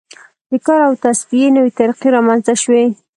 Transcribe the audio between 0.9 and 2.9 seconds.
تصفیې نوې طریقې رامنځته شوې.